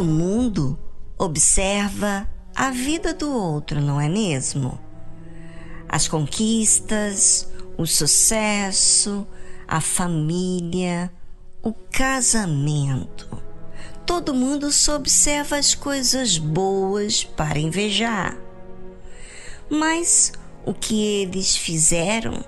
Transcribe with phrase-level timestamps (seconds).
[0.00, 0.78] Todo mundo
[1.18, 4.80] observa a vida do outro, não é mesmo?
[5.86, 9.26] As conquistas, o sucesso,
[9.68, 11.12] a família,
[11.62, 13.28] o casamento.
[14.06, 18.38] Todo mundo só observa as coisas boas para invejar.
[19.68, 20.32] Mas
[20.64, 22.42] o que eles fizeram,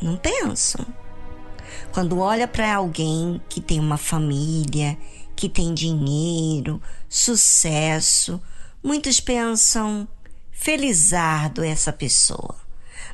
[0.00, 0.86] não pensam.
[1.90, 4.96] Quando olha para alguém que tem uma família,
[5.36, 8.40] que tem dinheiro, sucesso,
[8.82, 10.08] muitos pensam
[10.50, 12.56] felizardo essa pessoa.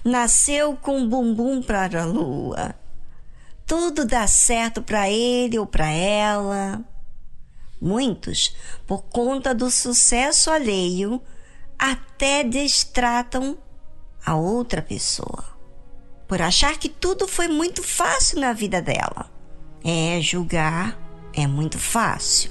[0.05, 2.75] Nasceu com bumbum para a lua.
[3.67, 6.81] Tudo dá certo para ele ou para ela.
[7.81, 8.55] Muitos,
[8.87, 11.21] por conta do sucesso alheio,
[11.77, 13.59] até destratam
[14.25, 15.45] a outra pessoa,
[16.29, 19.29] por achar que tudo foi muito fácil na vida dela.
[19.85, 20.97] É, julgar
[21.35, 22.51] é muito fácil,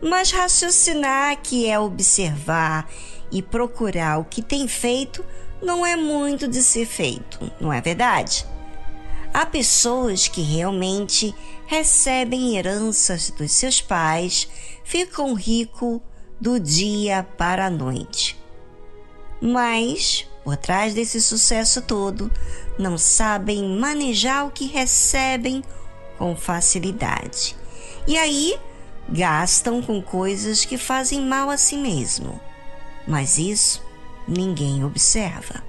[0.00, 2.88] mas raciocinar, que é observar
[3.30, 5.24] e procurar o que tem feito,
[5.62, 8.46] não é muito de ser feito, não é verdade?
[9.32, 11.34] Há pessoas que realmente
[11.66, 14.48] recebem heranças dos seus pais,
[14.84, 16.00] ficam ricos
[16.40, 18.38] do dia para a noite.
[19.40, 22.30] Mas por trás desse sucesso todo,
[22.78, 25.62] não sabem manejar o que recebem
[26.18, 27.56] com facilidade.
[28.06, 28.58] E aí
[29.08, 32.40] gastam com coisas que fazem mal a si mesmo.
[33.06, 33.82] Mas isso
[34.26, 35.62] ninguém observa.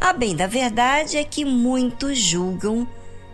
[0.00, 2.86] A bem da verdade é que muitos julgam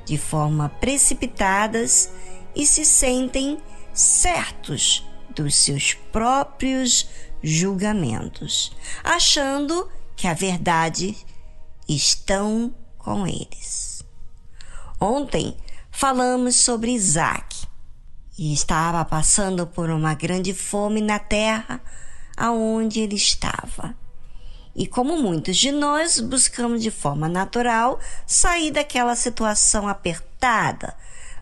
[0.05, 2.11] de forma precipitadas
[2.55, 3.59] e se sentem
[3.93, 7.09] certos dos seus próprios
[7.43, 11.17] julgamentos, achando que a verdade
[11.89, 14.05] estão com eles.
[15.01, 15.57] Ontem
[15.91, 17.62] falamos sobre Isaac
[18.39, 21.81] e estava passando por uma grande fome na terra
[22.37, 23.95] aonde ele estava.
[24.75, 30.97] E como muitos de nós buscamos de forma natural sair daquela situação apertada,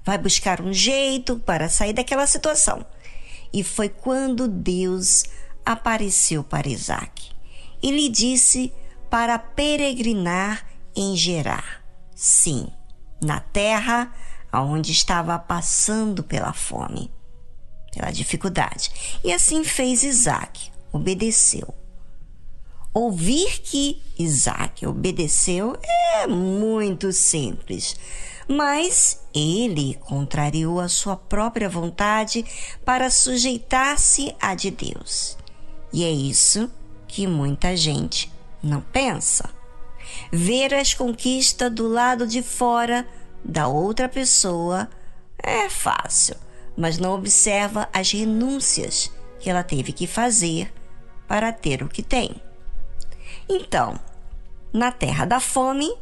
[0.05, 2.85] vai buscar um jeito para sair daquela situação.
[3.53, 5.25] E foi quando Deus
[5.65, 7.31] apareceu para Isaac
[7.83, 8.73] e lhe disse
[9.09, 11.83] para peregrinar em Gerar.
[12.15, 12.69] Sim,
[13.23, 14.13] na terra
[14.51, 17.11] aonde estava passando pela fome,
[17.93, 19.21] pela dificuldade.
[19.25, 21.75] E assim fez Isaac, obedeceu.
[22.93, 27.97] Ouvir que Isaac obedeceu é muito simples,
[28.49, 32.45] mas ele contrariou a sua própria vontade
[32.85, 35.39] para sujeitar-se à de Deus.
[35.93, 36.69] E é isso
[37.07, 38.31] que muita gente
[38.61, 39.49] não pensa.
[40.33, 43.07] Ver as conquistas do lado de fora
[43.45, 44.89] da outra pessoa
[45.43, 46.37] é fácil,
[46.77, 50.73] mas não observa as renúncias que ela teve que fazer
[51.27, 52.41] para ter o que tem.
[53.49, 53.99] Então,
[54.73, 55.93] na terra da fome,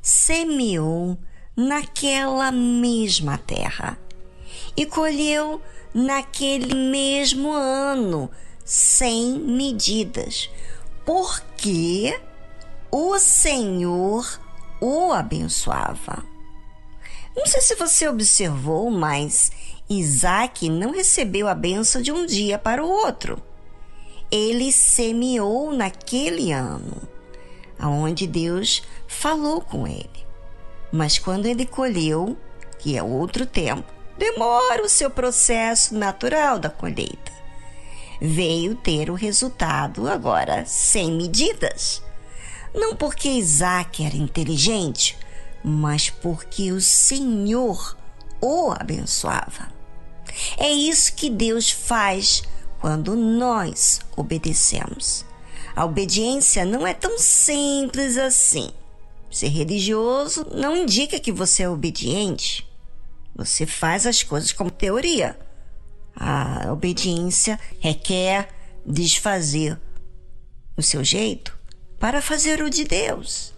[0.00, 1.16] semeou
[1.56, 3.98] naquela mesma terra
[4.76, 5.60] e colheu
[5.94, 8.30] naquele mesmo ano
[8.64, 10.50] sem medidas,
[11.04, 12.18] porque
[12.90, 14.40] o Senhor
[14.80, 16.31] o abençoava.
[17.36, 19.50] Não sei se você observou, mas
[19.88, 23.42] Isaac não recebeu a benção de um dia para o outro.
[24.30, 27.02] Ele semeou naquele ano,
[27.78, 30.26] aonde Deus falou com ele.
[30.90, 32.36] Mas quando ele colheu,
[32.78, 37.32] que é outro tempo, demora o seu processo natural da colheita
[38.24, 42.00] veio ter o resultado agora sem medidas.
[42.72, 45.18] Não porque Isaac era inteligente,
[45.62, 47.96] mas porque o Senhor
[48.40, 49.72] o abençoava.
[50.58, 52.42] É isso que Deus faz
[52.80, 55.24] quando nós obedecemos.
[55.74, 58.70] A obediência não é tão simples assim.
[59.30, 62.68] Ser religioso não indica que você é obediente.
[63.34, 65.38] Você faz as coisas como teoria.
[66.14, 68.48] A obediência requer
[68.84, 69.80] desfazer
[70.76, 71.56] o seu jeito
[71.98, 73.51] para fazer o de Deus.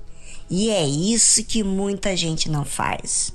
[0.57, 3.35] E é isso que muita gente não faz.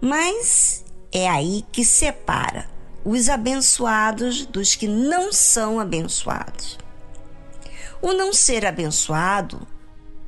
[0.00, 2.70] Mas é aí que separa
[3.04, 6.78] os abençoados dos que não são abençoados.
[8.00, 9.66] O não ser abençoado,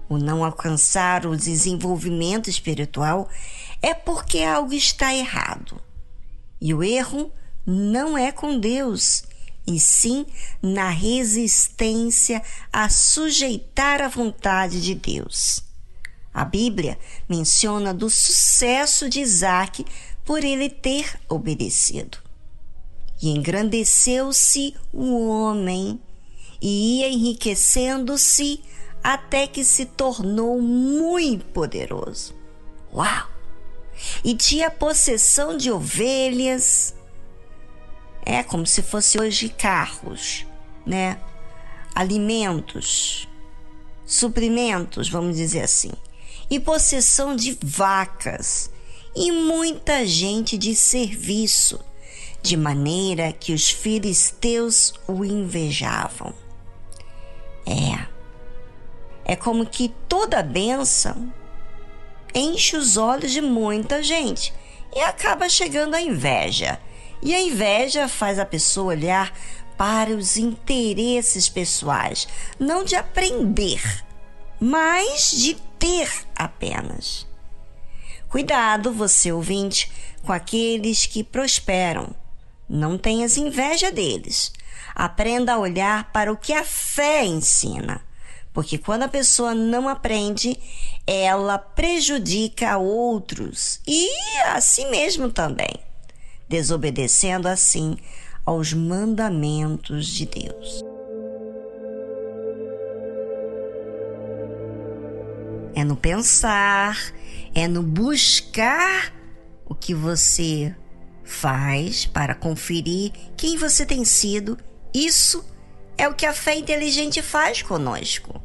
[0.08, 3.28] o não alcançar o desenvolvimento espiritual,
[3.80, 5.80] é porque algo está errado.
[6.60, 7.30] E o erro
[7.64, 9.22] não é com Deus,
[9.64, 10.26] e sim
[10.60, 12.42] na resistência
[12.72, 15.64] a sujeitar a vontade de Deus.
[16.36, 19.86] A Bíblia menciona do sucesso de Isaac
[20.22, 22.18] por ele ter obedecido.
[23.22, 25.98] E engrandeceu-se o homem
[26.60, 28.60] e ia enriquecendo-se
[29.02, 32.34] até que se tornou muito poderoso.
[32.92, 33.30] Uau!
[34.22, 36.94] E tinha possessão de ovelhas.
[38.20, 40.44] É como se fosse hoje carros,
[40.84, 41.18] né?
[41.94, 43.26] Alimentos,
[44.04, 45.92] suprimentos, vamos dizer assim.
[46.48, 48.70] E possessão de vacas
[49.14, 51.80] e muita gente de serviço,
[52.42, 56.34] de maneira que os filisteus o invejavam.
[57.66, 58.06] É.
[59.24, 61.32] É como que toda bênção
[62.32, 64.52] enche os olhos de muita gente
[64.94, 66.78] e acaba chegando a inveja.
[67.22, 69.32] E a inveja faz a pessoa olhar
[69.76, 72.28] para os interesses pessoais,
[72.58, 74.04] não de aprender,
[74.60, 77.26] mas de ter apenas.
[78.28, 79.90] Cuidado, você ouvinte,
[80.22, 82.14] com aqueles que prosperam.
[82.68, 84.52] Não tenhas inveja deles.
[84.94, 88.00] Aprenda a olhar para o que a fé ensina.
[88.52, 90.58] Porque quando a pessoa não aprende,
[91.06, 94.08] ela prejudica a outros e
[94.46, 95.74] a si mesmo também,
[96.48, 97.96] desobedecendo assim
[98.44, 100.95] aos mandamentos de Deus.
[105.76, 107.12] É no pensar,
[107.54, 109.12] é no buscar
[109.66, 110.74] o que você
[111.22, 114.56] faz para conferir quem você tem sido.
[114.94, 115.44] Isso
[115.98, 118.42] é o que a fé inteligente faz conosco.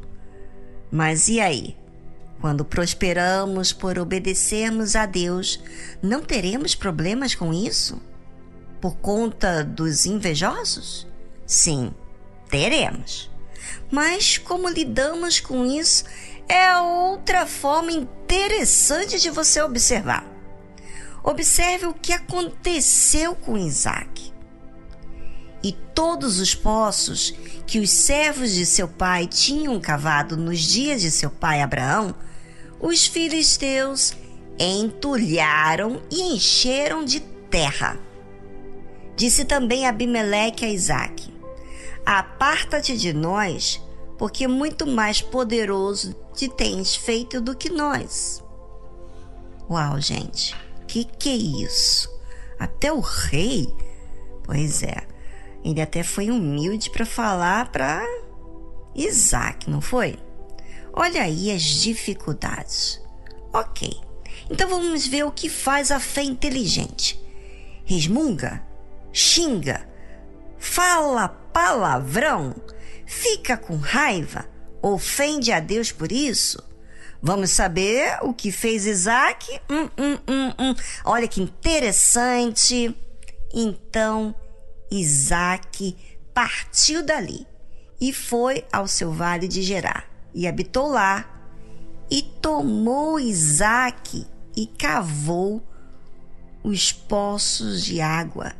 [0.90, 1.74] Mas e aí?
[2.38, 5.58] Quando prosperamos por obedecermos a Deus,
[6.02, 7.98] não teremos problemas com isso?
[8.78, 11.08] Por conta dos invejosos?
[11.46, 11.94] Sim,
[12.50, 13.30] teremos.
[13.90, 16.04] Mas como lidamos com isso
[16.48, 20.24] é outra forma interessante de você observar.
[21.22, 24.32] Observe o que aconteceu com Isaac.
[25.62, 27.32] E todos os poços
[27.66, 32.14] que os servos de seu pai tinham cavado nos dias de seu pai Abraão,
[32.80, 34.14] os filisteus
[34.58, 37.98] entulharam e encheram de terra.
[39.14, 41.32] Disse também Abimeleque a Isaque:
[42.04, 43.80] Aparta-te de nós,
[44.18, 48.42] porque muito mais poderoso te tens feito do que nós.
[49.68, 50.56] Uau, gente,
[50.86, 52.10] que que é isso?
[52.58, 53.72] Até o rei?
[54.44, 55.06] Pois é,
[55.64, 58.04] ele até foi humilde para falar para
[58.94, 60.18] Isaac, não foi?
[60.92, 63.00] Olha aí as dificuldades.
[63.52, 63.90] Ok,
[64.50, 67.18] então vamos ver o que faz a fé inteligente.
[67.84, 68.62] Resmunga,
[69.12, 69.88] xinga,
[70.58, 72.54] fala palavrão,
[73.06, 74.46] fica com raiva,
[74.82, 76.62] ofende a Deus por isso?
[77.22, 79.60] Vamos saber o que fez Isaac?
[79.70, 80.74] Hum, hum, hum, hum.
[81.04, 82.94] Olha que interessante.
[83.54, 84.34] Então,
[84.90, 85.96] Isaac
[86.34, 87.46] partiu dali
[88.00, 91.28] e foi ao seu vale de Gerar e habitou lá.
[92.10, 94.26] E tomou Isaac
[94.56, 95.62] e cavou
[96.64, 98.52] os poços de água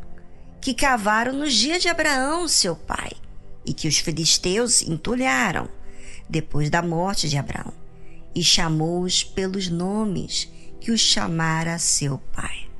[0.61, 3.11] que cavaram nos dias de Abraão, seu pai,
[3.67, 5.69] e que os filisteus entulharam
[6.33, 7.75] depois da morte de Abraão,
[8.35, 10.51] e chamou-os pelos nomes
[10.81, 12.71] que os chamara seu pai.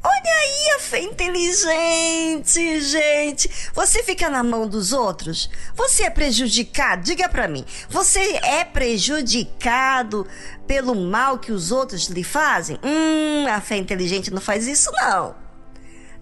[0.00, 3.50] Olha aí a fé inteligente, gente.
[3.74, 5.50] Você fica na mão dos outros?
[5.74, 7.02] Você é prejudicado?
[7.02, 7.64] Diga para mim.
[7.90, 10.24] Você é prejudicado
[10.68, 12.78] pelo mal que os outros lhe fazem?
[12.82, 15.48] Hum, a fé inteligente não faz isso não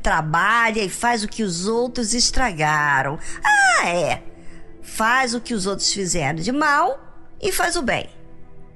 [0.06, 3.18] trabalha e faz o que os outros estragaram.
[3.44, 4.22] Ah, é.
[4.86, 6.98] Faz o que os outros fizeram de mal
[7.42, 8.08] e faz o bem.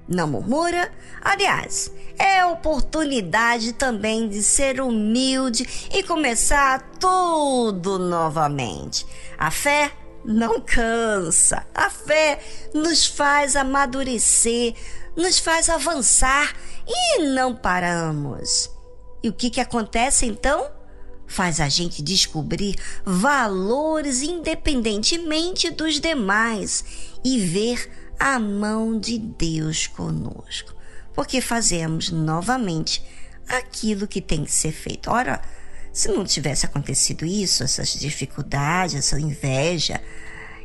[0.09, 0.93] Não murmura.
[1.23, 9.07] Aliás, é oportunidade também de ser humilde e começar tudo novamente.
[9.39, 9.93] A fé
[10.25, 11.65] não cansa.
[11.73, 12.41] A fé
[12.75, 14.75] nos faz amadurecer,
[15.17, 16.55] nos faz avançar
[16.87, 18.69] e não paramos.
[19.23, 20.80] E o que, que acontece então?
[21.31, 26.85] Faz a gente descobrir valores independentemente dos demais
[27.25, 30.75] e ver a mão de Deus conosco,
[31.15, 33.01] porque fazemos novamente
[33.49, 35.09] aquilo que tem que ser feito.
[35.09, 35.41] Ora,
[35.93, 40.03] se não tivesse acontecido isso, essas dificuldades, essa inveja,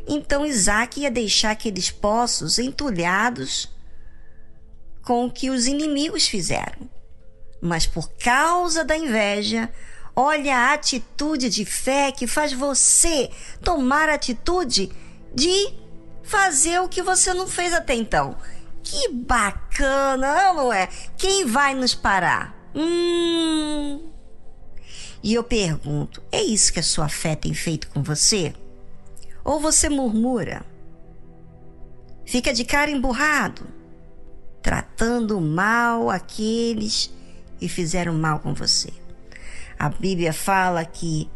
[0.07, 3.71] então Isaac ia deixar aqueles poços entulhados
[5.03, 6.89] com o que os inimigos fizeram.
[7.61, 9.69] Mas por causa da inveja,
[10.15, 13.29] Olha a atitude de fé que faz você
[13.61, 14.89] tomar a atitude
[15.33, 15.73] de
[16.23, 18.37] fazer o que você não fez até então.
[18.81, 20.87] Que bacana, não é?
[21.17, 22.55] Quem vai nos parar?
[22.73, 24.09] Hum.
[25.21, 28.53] E eu pergunto: é isso que a sua fé tem feito com você?
[29.43, 30.65] Ou você murmura?
[32.25, 33.67] Fica de cara emburrado,
[34.61, 37.11] tratando mal aqueles
[37.59, 38.91] que fizeram mal com você.
[39.77, 41.29] A Bíblia fala que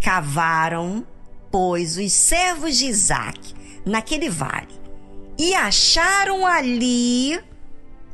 [0.00, 1.06] cavaram,
[1.50, 3.54] pois, os servos de Isaac
[3.86, 4.84] naquele vale
[5.38, 7.40] e acharam ali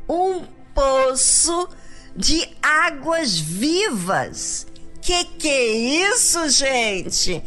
[0.07, 1.69] um poço
[2.15, 4.67] de águas vivas.
[5.01, 5.67] Que que é
[6.09, 7.41] isso, gente?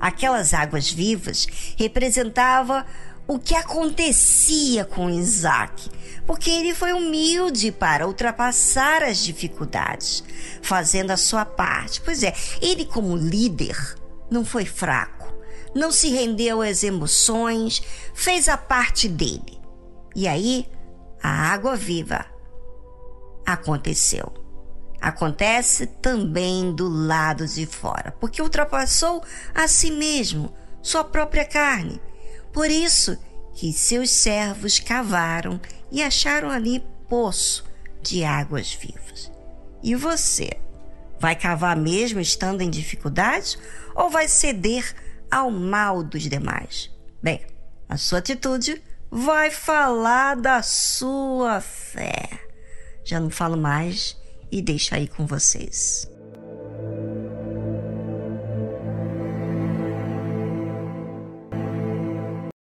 [0.00, 2.84] Aquelas águas vivas representavam
[3.26, 5.90] o que acontecia com Isaac,
[6.26, 10.24] porque ele foi humilde para ultrapassar as dificuldades,
[10.62, 12.00] fazendo a sua parte.
[12.00, 13.76] Pois é, ele, como líder,
[14.30, 15.32] não foi fraco,
[15.74, 17.82] não se rendeu às emoções,
[18.14, 19.60] fez a parte dele.
[20.14, 20.66] E aí,
[21.22, 22.24] a água viva
[23.44, 24.32] aconteceu.
[25.00, 29.22] Acontece também do lado de fora, porque ultrapassou
[29.54, 32.00] a si mesmo, sua própria carne.
[32.52, 33.18] Por isso
[33.54, 37.64] que seus servos cavaram e acharam ali poço
[38.02, 39.30] de águas vivas.
[39.82, 40.50] E você?
[41.20, 43.56] Vai cavar mesmo estando em dificuldades
[43.94, 44.94] ou vai ceder
[45.30, 46.90] ao mal dos demais?
[47.22, 47.40] Bem,
[47.88, 52.28] a sua atitude vai falar da sua fé.
[53.04, 54.16] Já não falo mais
[54.50, 56.08] e deixo aí com vocês.